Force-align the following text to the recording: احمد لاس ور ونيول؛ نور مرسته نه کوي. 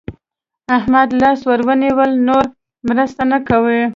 احمد 0.77 1.09
لاس 1.21 1.39
ور 1.47 1.59
ونيول؛ 1.67 2.11
نور 2.27 2.45
مرسته 2.87 3.23
نه 3.31 3.37
کوي. 3.47 3.81